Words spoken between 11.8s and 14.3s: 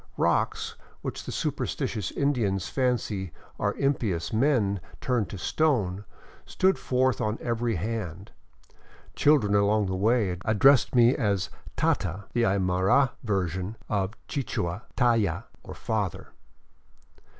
tata," the Aymara version of